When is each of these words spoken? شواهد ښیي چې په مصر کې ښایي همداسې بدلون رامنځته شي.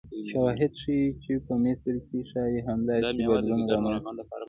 شواهد 0.29 0.71
ښیي 0.81 1.05
چې 1.23 1.33
په 1.45 1.53
مصر 1.63 1.95
کې 2.07 2.19
ښایي 2.29 2.59
همداسې 2.69 3.15
بدلون 3.31 3.61
رامنځته 3.71 4.35
شي. 4.35 4.39